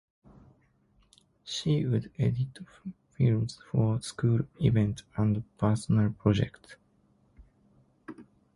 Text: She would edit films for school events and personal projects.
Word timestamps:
She 1.43 1.85
would 1.85 2.09
edit 2.17 2.57
films 3.11 3.59
for 3.69 4.01
school 4.01 4.39
events 4.59 5.03
and 5.15 5.43
personal 5.59 6.11
projects. 6.13 6.75